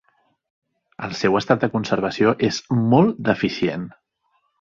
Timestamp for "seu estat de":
1.19-1.69